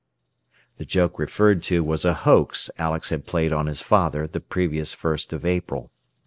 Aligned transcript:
The 0.77 0.85
joke 0.85 1.19
referred 1.19 1.61
to 1.69 1.83
was 1.83 2.05
a 2.05 2.15
hoax 2.15 2.71
Alex 2.79 3.09
had 3.11 3.27
played 3.27 3.53
on 3.53 3.67
his 3.67 3.83
father 3.83 4.25
the 4.25 4.39
previous 4.39 4.95
First 4.95 5.31
of 5.31 5.45
April. 5.45 5.91